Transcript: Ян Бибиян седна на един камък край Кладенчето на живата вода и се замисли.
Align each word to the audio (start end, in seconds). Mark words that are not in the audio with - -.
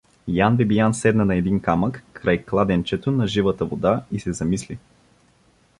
Ян 0.27 0.57
Бибиян 0.57 0.93
седна 0.93 1.25
на 1.25 1.35
един 1.35 1.59
камък 1.59 2.03
край 2.13 2.43
Кладенчето 2.45 3.11
на 3.11 3.27
живата 3.27 3.65
вода 3.65 4.03
и 4.11 4.19
се 4.19 4.33
замисли. 4.33 4.77